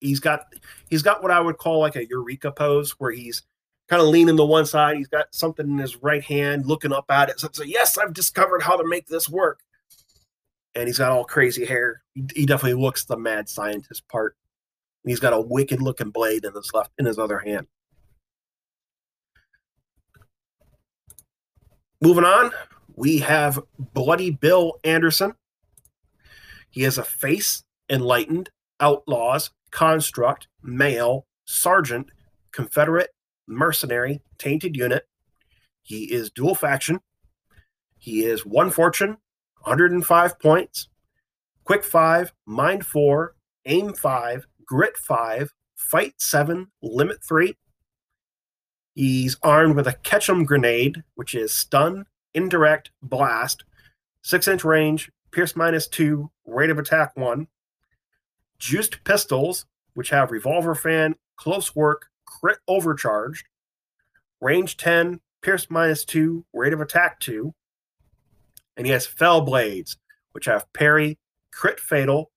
[0.00, 0.46] He's got
[0.90, 3.42] he's got what I would call like a eureka pose where he's
[3.94, 4.96] kind of leaning to one side.
[4.96, 7.38] He's got something in his right hand, looking up at it.
[7.38, 9.60] So, so yes, I've discovered how to make this work.
[10.74, 12.02] And he's got all crazy hair.
[12.12, 14.36] He, he definitely looks the mad scientist part.
[15.04, 17.68] And he's got a wicked looking blade in his left in his other hand.
[22.00, 22.50] Moving on,
[22.96, 25.34] we have Bloody Bill Anderson.
[26.70, 32.08] He has a face, enlightened, outlaws, construct, male, sergeant,
[32.50, 33.10] Confederate,
[33.46, 35.06] mercenary, tainted unit.
[35.82, 37.00] He is dual faction.
[37.98, 39.18] He is one fortune,
[39.62, 40.88] 105 points,
[41.64, 47.56] quick five, mind four, aim five, grit five, fight seven, limit three.
[48.94, 53.64] He's armed with a Ketchum grenade, which is stun, indirect, blast,
[54.22, 57.48] six inch range, pierce minus two, rate of attack one.
[58.58, 63.46] Juiced pistols, which have revolver fan, close work, crit overcharged,
[64.40, 67.54] range 10, pierce minus 2, rate of attack 2.
[68.76, 69.96] And he has fell blades,
[70.32, 71.18] which have parry,
[71.52, 72.30] crit fatal,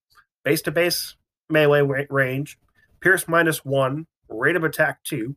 [0.44, 1.16] base to base
[1.50, 2.58] melee range,
[3.00, 5.36] pierce minus 1, rate of attack 2.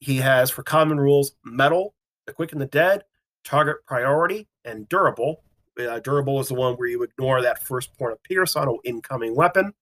[0.00, 1.94] He has for common rules metal,
[2.26, 3.04] the quick and the dead,
[3.42, 5.42] target priority, and durable.
[5.78, 8.78] Uh, durable is the one where you ignore that first point of pierce on an
[8.84, 9.72] incoming weapon.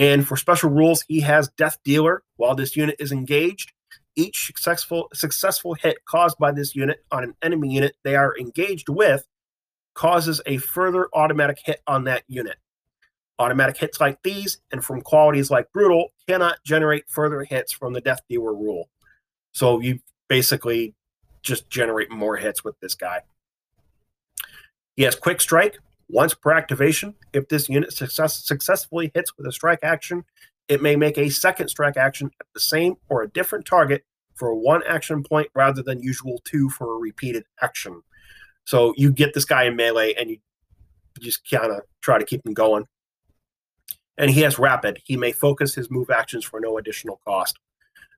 [0.00, 2.22] And for special rules, he has Death Dealer.
[2.36, 3.72] While this unit is engaged,
[4.16, 8.88] each successful successful hit caused by this unit on an enemy unit they are engaged
[8.88, 9.26] with
[9.94, 12.56] causes a further automatic hit on that unit.
[13.38, 18.00] Automatic hits like these and from qualities like Brutal cannot generate further hits from the
[18.00, 18.88] Death Dealer rule.
[19.52, 20.94] So you basically
[21.42, 23.20] just generate more hits with this guy.
[24.96, 25.78] He has Quick Strike,
[26.12, 30.24] once per activation, if this unit success- successfully hits with a strike action,
[30.68, 34.54] it may make a second strike action at the same or a different target for
[34.54, 38.02] one action point rather than usual two for a repeated action.
[38.64, 40.38] So you get this guy in melee and you
[41.20, 42.86] just kind of try to keep him going.
[44.16, 45.00] And he has rapid.
[45.04, 47.58] He may focus his move actions for no additional cost.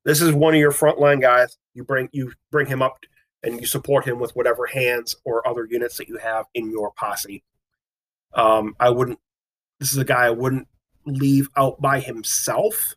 [0.05, 1.57] This is one of your frontline guys.
[1.75, 2.99] You bring you bring him up
[3.43, 6.93] and you support him with whatever hands or other units that you have in your
[6.93, 7.43] posse.
[8.35, 9.19] Um, I wouldn't.
[9.81, 10.69] This is a guy I wouldn't
[11.07, 12.95] leave out by himself.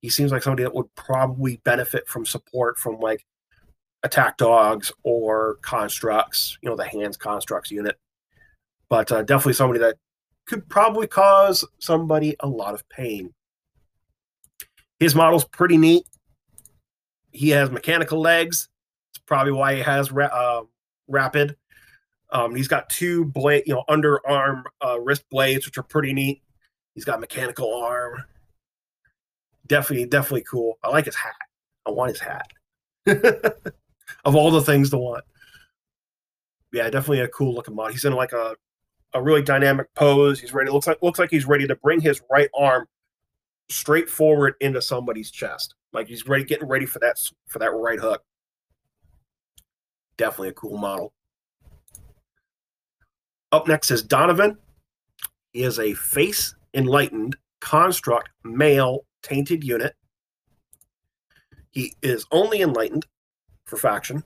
[0.00, 3.24] He seems like somebody that would probably benefit from support from like
[4.02, 7.98] attack dogs or constructs, you know, the hands constructs unit.
[8.88, 9.96] But uh, definitely somebody that
[10.46, 13.32] could probably cause somebody a lot of pain.
[15.00, 16.04] His model's pretty neat.
[17.32, 18.68] He has mechanical legs.
[19.12, 20.62] It's probably why he has uh,
[21.08, 21.56] rapid.
[22.34, 26.42] Um, he's got two blade, you know, underarm uh, wrist blades, which are pretty neat.
[26.94, 28.24] He's got mechanical arm.
[29.66, 30.78] Definitely, definitely cool.
[30.82, 31.34] I like his hat.
[31.86, 32.48] I want his hat.
[34.24, 35.24] of all the things to want.
[36.72, 37.92] Yeah, definitely a cool looking mod.
[37.92, 38.56] He's in like a
[39.12, 40.40] a really dynamic pose.
[40.40, 40.70] He's ready.
[40.70, 42.86] Looks like looks like he's ready to bring his right arm
[43.68, 45.76] straight forward into somebody's chest.
[45.92, 47.16] Like he's ready, getting ready for that
[47.46, 48.24] for that right hook.
[50.16, 51.12] Definitely a cool model.
[53.54, 54.58] Up next is Donovan.
[55.52, 59.94] He is a face enlightened construct male tainted unit.
[61.70, 63.06] He is only enlightened
[63.64, 64.24] for faction.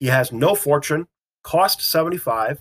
[0.00, 1.06] He has no fortune,
[1.42, 2.60] cost 75,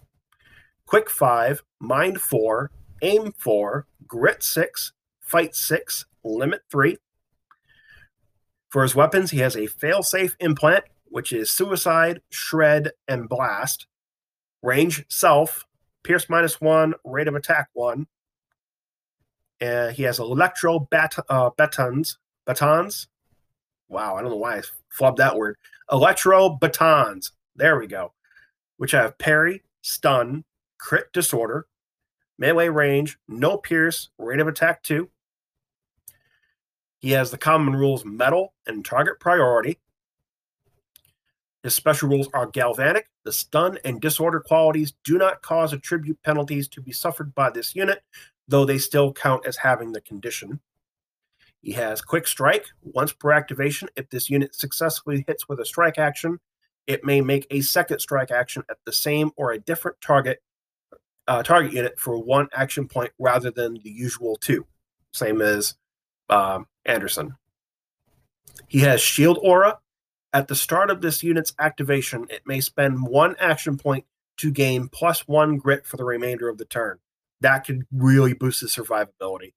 [0.85, 6.95] quick 5, mind 4, aim 4, grit 6, fight 6, limit 3.
[8.69, 13.87] For his weapons, he has a failsafe implant, which is suicide, shred, and blast.
[14.63, 15.65] Range self,
[16.03, 18.07] pierce minus 1, rate of attack 1.
[19.59, 23.07] And he has electro bat- uh, batons, batons.
[23.87, 24.61] Wow, I don't know why I
[24.93, 25.57] flubbed that word.
[25.91, 27.31] Electro batons.
[27.55, 28.13] There we go.
[28.77, 30.43] Which have parry, stun,
[30.79, 31.67] crit disorder,
[32.37, 35.09] melee range, no pierce, rate of attack 2.
[36.99, 39.79] He has the common rules metal and target priority.
[41.63, 43.07] His special rules are galvanic.
[43.23, 47.75] The stun and disorder qualities do not cause attribute penalties to be suffered by this
[47.75, 48.01] unit,
[48.47, 50.59] though they still count as having the condition.
[51.61, 52.65] He has Quick Strike.
[52.81, 56.39] Once per activation, if this unit successfully hits with a strike action,
[56.87, 60.41] it may make a second strike action at the same or a different target
[61.27, 64.65] uh, target unit for one action point rather than the usual two,
[65.13, 65.75] same as
[66.29, 67.35] um, Anderson.
[68.67, 69.77] He has Shield Aura.
[70.33, 74.05] At the start of this unit's activation, it may spend one action point
[74.37, 76.99] to gain plus one grit for the remainder of the turn.
[77.41, 79.53] That could really boost his survivability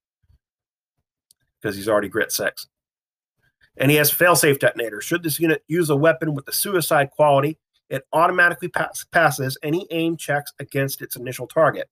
[1.60, 2.66] because he's already grit six.
[3.76, 5.00] And he has failsafe detonator.
[5.00, 7.58] Should this unit use a weapon with the suicide quality,
[7.88, 11.88] it automatically pass, passes any aim checks against its initial target.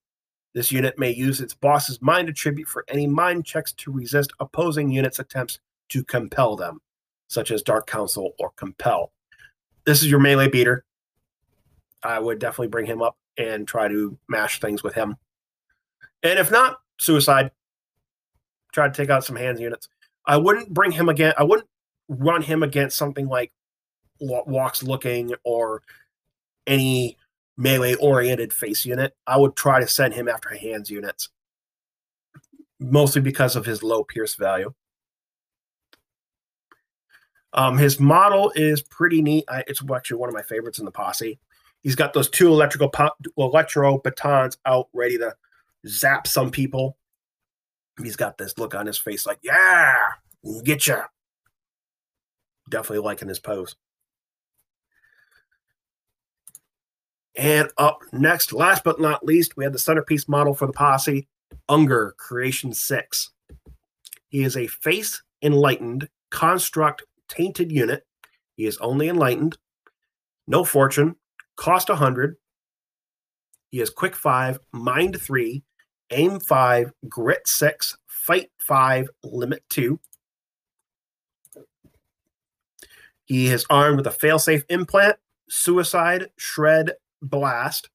[0.53, 4.91] This unit may use its boss's mind attribute for any mind checks to resist opposing
[4.91, 6.79] units' attempts to compel them,
[7.33, 9.11] such as Dark Council or Compel.
[9.85, 10.85] This is your melee beater.
[12.03, 15.17] I would definitely bring him up and try to mash things with him.
[16.21, 17.51] And if not, suicide
[18.71, 19.87] try to take out some hands units.
[20.25, 21.33] I wouldn't bring him again.
[21.37, 21.67] I wouldn't
[22.07, 23.51] run him against something like
[24.19, 25.81] walks looking or
[26.67, 27.17] any
[27.57, 29.15] melee oriented face unit.
[29.27, 31.29] I would try to send him after hands units,
[32.79, 34.73] mostly because of his low pierce value.
[37.53, 39.45] Um, his model is pretty neat.
[39.47, 41.39] I, it's actually one of my favorites in the posse.
[41.81, 45.35] He's got those two electrical po- electro batons out ready to
[45.85, 46.97] zap some people
[48.01, 49.95] he's got this look on his face like, yeah,
[50.41, 51.01] we'll get you.
[52.69, 53.75] Definitely liking his pose.
[57.35, 61.27] And up next, last but not least, we have the centerpiece model for the posse,
[61.67, 63.31] Unger Creation 6.
[64.27, 67.03] He is a face enlightened construct
[67.35, 68.05] tainted unit.
[68.55, 69.57] He is only enlightened,
[70.47, 71.15] no fortune,
[71.55, 72.35] cost 100.
[73.71, 75.63] He is quick 5, mind 3,
[76.11, 79.99] aim 5, grit 6, fight 5, limit 2.
[83.25, 85.15] He is armed with a failsafe implant,
[85.49, 86.91] suicide, shred,
[87.21, 87.89] blast,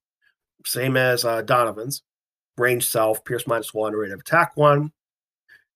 [0.65, 2.03] same as uh, Donovan's.
[2.57, 4.91] Range self, pierce minus 1, rate of attack 1.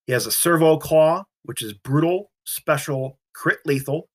[0.06, 4.08] He has a servo claw, which is brutal, special, crit lethal,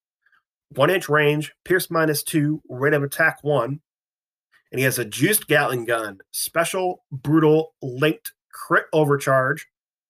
[0.75, 3.79] 1 inch range, pierce minus 2, rate of attack 1
[4.71, 9.67] and he has a juiced Gatling gun, special, brutal, linked crit overcharge,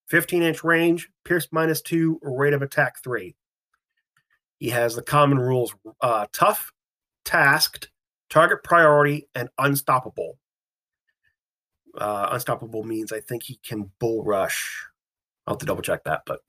[0.10, 3.36] 15 inch range, pierce minus two, rate of attack three.
[4.58, 6.72] He has the common rules uh, tough,
[7.26, 7.90] tasked,
[8.30, 10.38] target priority, and unstoppable.
[11.96, 14.86] Uh, unstoppable means I think he can bull rush.
[15.46, 16.40] I'll have to double check that, but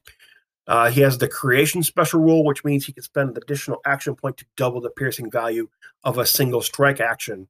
[0.68, 4.14] uh, he has the creation special rule, which means he can spend an additional action
[4.14, 5.68] point to double the piercing value
[6.04, 7.48] of a single strike action.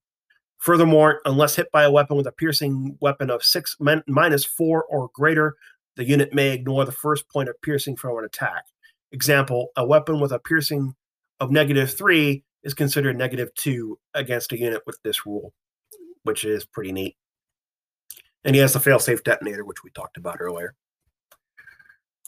[0.58, 4.84] Furthermore, unless hit by a weapon with a piercing weapon of six min- minus four
[4.84, 5.56] or greater,
[5.96, 8.64] the unit may ignore the first point of piercing from an attack.
[9.10, 10.94] Example: a weapon with a piercing
[11.40, 15.52] of negative three is considered negative two against a unit with this rule,
[16.22, 17.16] which is pretty neat.
[18.44, 20.74] And he has the failsafe detonator, which we talked about earlier.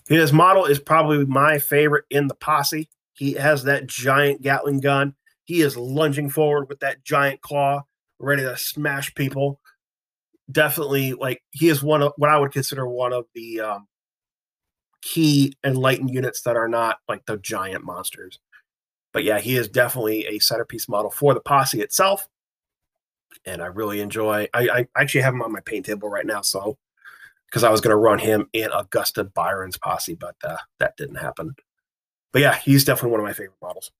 [0.08, 2.88] His model is probably my favorite in the posse.
[3.12, 5.14] He has that giant Gatling gun.
[5.44, 7.82] He is lunging forward with that giant claw,
[8.18, 9.60] ready to smash people.
[10.50, 13.86] Definitely, like he is one of what I would consider one of the um,
[15.02, 18.38] key enlightened units that are not like the giant monsters.
[19.12, 22.28] But yeah, he is definitely a centerpiece model for the posse itself.
[23.44, 24.48] And I really enjoy.
[24.54, 26.78] I, I actually have him on my paint table right now, so
[27.50, 31.16] because I was going to run him in Augusta Byron's posse, but uh, that didn't
[31.16, 31.54] happen.
[32.32, 33.90] But yeah, he's definitely one of my favorite models.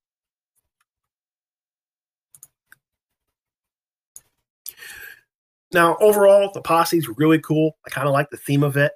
[5.72, 7.76] Now, overall, the posse is really cool.
[7.86, 8.92] I kind of like the theme of it.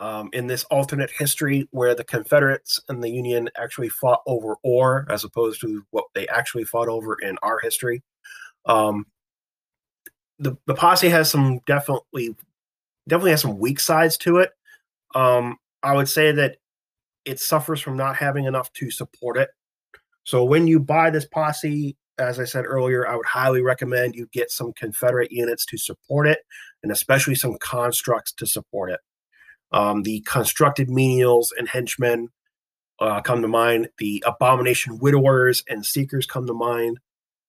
[0.00, 5.06] Um, in this alternate history where the Confederates and the Union actually fought over ore
[5.08, 8.02] as opposed to what they actually fought over in our history.
[8.66, 9.06] Um,
[10.40, 12.34] the, the posse has some definitely
[13.08, 14.50] definitely has some weak sides to it.
[15.14, 16.56] Um, I would say that
[17.24, 19.48] it suffers from not having enough to support it.
[20.24, 24.26] So when you buy this posse, as I said earlier, I would highly recommend you
[24.32, 26.38] get some Confederate units to support it,
[26.82, 29.00] and especially some constructs to support it.
[29.72, 32.28] Um, the constructed menials and henchmen
[33.00, 33.88] uh, come to mind.
[33.98, 36.98] The abomination widowers and seekers come to mind.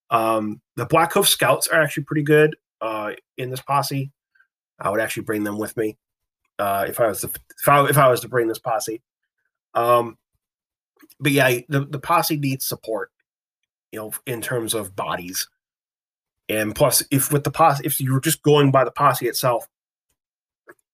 [0.09, 4.11] Um, the Black Hoof Scouts are actually pretty good uh, in this posse.
[4.79, 5.97] I would actually bring them with me
[6.59, 9.01] uh, if I was to, if I, if I was to bring this posse.
[9.73, 10.17] Um,
[11.19, 13.11] but yeah, the the posse needs support,
[13.91, 15.47] you know, in terms of bodies,
[16.49, 19.67] and plus, if with the posse, if you're just going by the posse itself,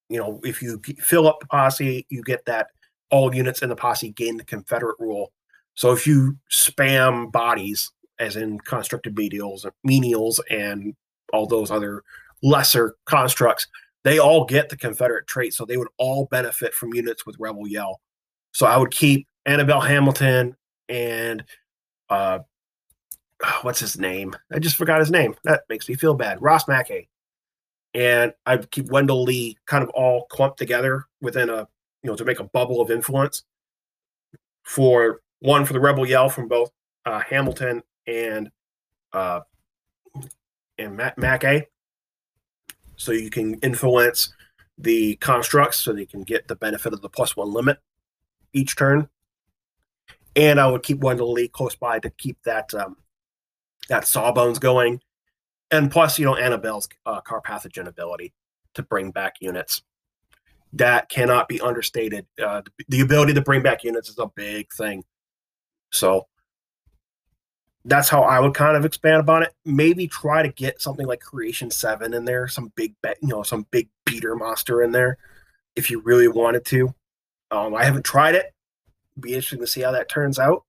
[0.09, 2.67] you know, if you fill up the posse, you get that
[3.09, 5.31] all units in the posse gain the Confederate rule.
[5.73, 10.95] So if you spam bodies, as in constructed menials, menials, and
[11.33, 12.03] all those other
[12.43, 13.67] lesser constructs,
[14.03, 17.67] they all get the Confederate trait, so they would all benefit from units with Rebel
[17.67, 18.01] Yell.
[18.51, 20.55] So I would keep Annabelle Hamilton
[20.89, 21.43] and
[22.09, 22.39] uh,
[23.61, 24.35] what's his name?
[24.51, 25.35] I just forgot his name.
[25.43, 26.41] That makes me feel bad.
[26.41, 27.07] Ross Mackay.
[27.93, 31.67] And I'd keep Wendell Lee kind of all clumped together within a,
[32.03, 33.43] you know, to make a bubble of influence
[34.63, 36.71] for one for the Rebel Yell from both
[37.05, 38.49] uh, Hamilton and
[39.11, 39.41] uh,
[40.77, 41.67] and Matt Mackay
[43.01, 44.33] so you can influence
[44.77, 47.79] the constructs so they can get the benefit of the plus one limit
[48.53, 49.09] each turn.
[50.35, 52.95] And I would keep Wendell Lee close by to keep that um,
[53.89, 55.01] that sawbones going,
[55.71, 58.33] and plus you know Annabelle's uh, Carpathogen ability
[58.75, 59.81] to bring back units.
[60.73, 62.25] That cannot be understated.
[62.41, 65.03] Uh, the ability to bring back units is a big thing.
[65.91, 66.27] So
[67.85, 69.53] that's how I would kind of expand upon it.
[69.65, 73.43] Maybe try to get something like Creation Seven in there, some big bet, you know,
[73.43, 75.17] some big beater monster in there,
[75.75, 76.93] if you really wanted to.
[77.49, 78.53] Um, I haven't tried it.
[79.19, 80.63] Be interesting to see how that turns out.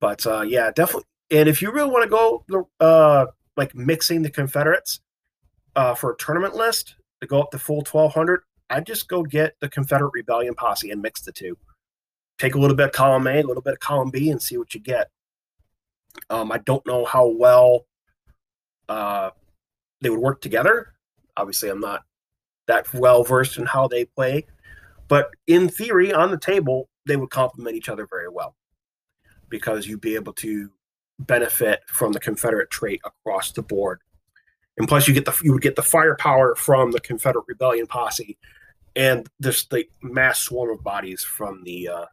[0.00, 1.04] But uh, yeah, definitely.
[1.30, 3.26] And if you really want to go, uh,
[3.56, 5.00] like mixing the Confederates
[5.76, 9.22] uh, for a tournament list to go up to full twelve hundred, I'd just go
[9.22, 11.56] get the Confederate Rebellion posse and mix the two.
[12.38, 14.58] Take a little bit of column A, a little bit of column B, and see
[14.58, 15.08] what you get.
[16.30, 17.86] Um, I don't know how well
[18.88, 19.30] uh,
[20.00, 20.94] they would work together.
[21.36, 22.02] Obviously, I'm not
[22.66, 24.46] that well versed in how they play,
[25.08, 28.54] but in theory, on the table, they would complement each other very well
[29.48, 30.70] because you'd be able to
[31.18, 34.00] benefit from the Confederate trait across the board.
[34.78, 38.38] And plus, you get the you would get the firepower from the Confederate Rebellion posse,
[38.96, 42.04] and this the mass swarm of bodies from the uh,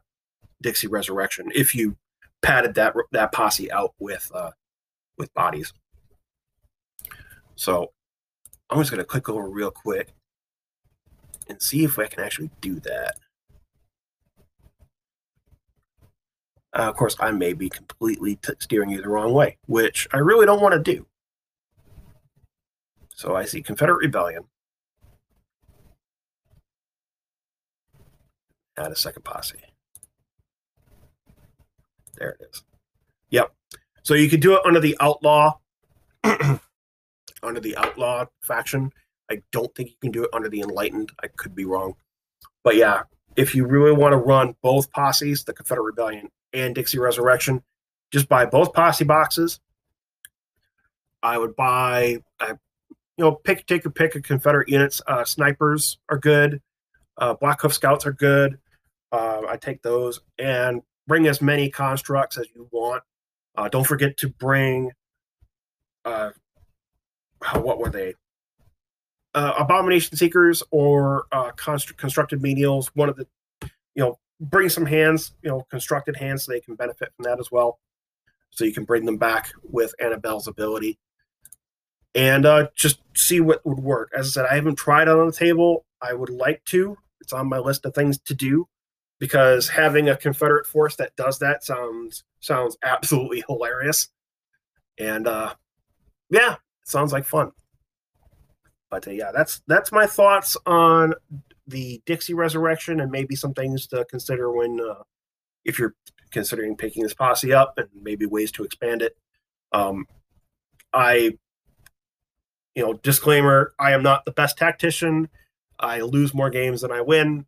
[0.60, 1.50] Dixie Resurrection.
[1.54, 1.96] If you
[2.42, 4.50] padded that that posse out with uh,
[5.18, 5.72] with bodies.
[7.56, 7.92] So
[8.70, 10.14] I'm just gonna click over real quick
[11.48, 13.16] and see if I can actually do that.
[16.72, 20.18] Uh, of course, I may be completely t- steering you the wrong way, which I
[20.18, 21.06] really don't want to do.
[23.14, 24.44] So I see Confederate Rebellion.
[28.78, 29.69] Add a second posse.
[32.20, 32.62] There it is.
[33.30, 33.52] Yep.
[34.02, 35.58] So you could do it under the outlaw,
[36.24, 38.92] under the outlaw faction.
[39.30, 41.10] I don't think you can do it under the Enlightened.
[41.22, 41.94] I could be wrong.
[42.62, 43.02] But yeah,
[43.36, 47.62] if you really want to run both posses, the Confederate Rebellion and Dixie Resurrection,
[48.10, 49.60] just buy both posse boxes.
[51.22, 52.54] I would buy, uh,
[53.16, 55.00] you know, pick take a pick of Confederate units.
[55.06, 56.60] Uh, snipers are good.
[57.16, 58.58] Uh, Black Hoof Scouts are good.
[59.12, 63.02] Uh, I take those and bring as many constructs as you want.
[63.56, 64.92] Uh, don't forget to bring.
[66.04, 66.30] Uh,
[67.54, 68.14] what were they?
[69.34, 72.88] Uh, abomination seekers or uh, const- constructed menials.
[72.94, 73.26] One of the,
[73.94, 77.38] you know, bring some hands, you know, constructed hands, so they can benefit from that
[77.38, 77.78] as well.
[78.50, 80.98] So you can bring them back with Annabelle's ability,
[82.14, 84.10] and uh, just see what would work.
[84.16, 85.84] As I said, I haven't tried it on the table.
[86.02, 86.96] I would like to.
[87.20, 88.66] It's on my list of things to do
[89.20, 94.08] because having a Confederate force that does that sounds sounds absolutely hilarious.
[94.98, 95.54] And uh,
[96.30, 97.52] yeah, sounds like fun.
[98.90, 101.14] But uh, yeah, that's that's my thoughts on
[101.68, 105.02] the Dixie Resurrection and maybe some things to consider when uh,
[105.64, 105.94] if you're
[106.32, 109.16] considering picking this posse up and maybe ways to expand it.
[109.72, 110.06] Um,
[110.92, 111.36] I,
[112.74, 115.28] you know, disclaimer: I am not the best tactician.
[115.78, 117.46] I lose more games than I win.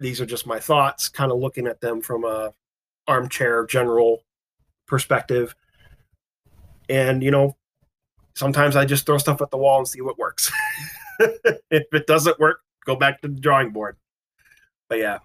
[0.00, 2.52] These are just my thoughts, kind of looking at them from a
[3.06, 4.24] armchair general
[4.86, 5.54] perspective.
[6.88, 7.56] And you know,
[8.34, 10.50] sometimes I just throw stuff at the wall and see what works.
[11.20, 13.96] if it doesn't work, go back to the drawing board.
[14.88, 15.18] But yeah,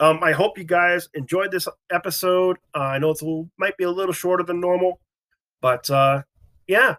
[0.00, 2.56] um, I hope you guys enjoyed this episode.
[2.74, 4.98] Uh, I know it's little, might be a little shorter than normal,
[5.60, 6.22] but uh,
[6.66, 6.96] yeah,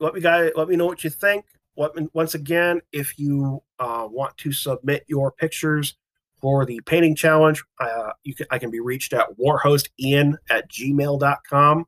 [0.00, 1.44] let me guys let me know what you think.
[1.74, 5.94] What, once again, if you uh, want to submit your pictures
[6.40, 11.84] for the painting challenge, uh, you can I can be reached at warhostian at gmail.com.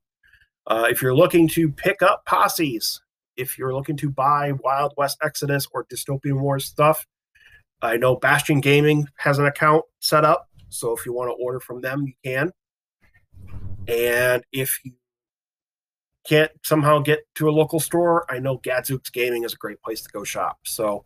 [0.66, 3.00] Uh, if you're looking to pick up posses,
[3.36, 7.06] if you're looking to buy Wild West Exodus or Dystopian Wars stuff,
[7.82, 10.48] I know Bastion Gaming has an account set up.
[10.68, 12.52] So if you want to order from them, you can.
[13.88, 14.92] And if you
[16.26, 20.02] can't somehow get to a local store, I know Gadzooks Gaming is a great place
[20.02, 20.58] to go shop.
[20.64, 21.04] So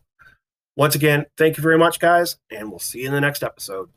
[0.76, 3.88] once again, thank you very much, guys, and we'll see you in the next episode.